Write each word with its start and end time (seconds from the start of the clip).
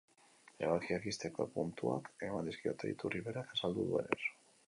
Ebakiak 0.67 1.03
ixteko 1.11 1.45
puntuak 1.57 2.09
eman 2.29 2.49
dizkiote, 2.51 2.91
iturri 2.95 3.21
berak 3.29 3.55
azaldu 3.57 3.89
duenez. 3.93 4.21